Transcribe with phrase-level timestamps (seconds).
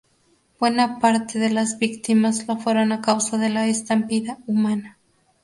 [0.59, 4.97] Buena parte de las víctimas lo fueron a causa de la estampida humana.